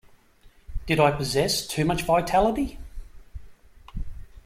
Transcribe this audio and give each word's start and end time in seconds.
Did 0.87 0.99
I 0.99 1.11
possess 1.11 1.67
too 1.67 1.85
much 1.85 2.01
vitality. 2.01 2.79